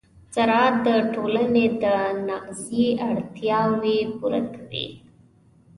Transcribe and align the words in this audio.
زراعت 0.35 0.75
د 0.85 0.87
ټولنې 1.13 1.65
د 1.83 1.85
تغذیې 2.31 2.87
اړتیاوې 3.09 3.99
پوره 4.17 4.41
کوي. 4.55 4.87